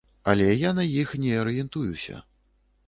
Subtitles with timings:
[0.31, 2.15] Але я на іх не арыентуюся.